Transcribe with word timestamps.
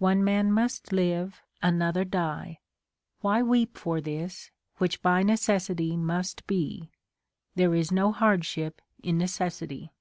One 0.00 0.24
man 0.24 0.50
must 0.50 0.90
live, 0.92 1.40
another 1.62 2.04
die: 2.04 2.58
why 3.20 3.42
weep 3.44 3.78
For 3.78 4.00
this, 4.00 4.50
which 4.78 5.00
by 5.02 5.22
necessity 5.22 5.96
must 5.96 6.44
be 6.48 6.80
1 6.80 6.88
There 7.54 7.74
is 7.76 7.92
no 7.92 8.10
hardship 8.10 8.82
in 9.04 9.18
necessity. 9.18 9.92